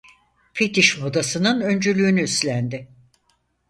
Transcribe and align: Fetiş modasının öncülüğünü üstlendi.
Fetiş 0.53 0.97
modasının 0.99 1.61
öncülüğünü 1.61 2.21
üstlendi. 2.21 2.87